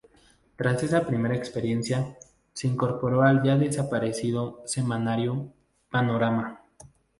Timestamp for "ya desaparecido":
3.43-4.63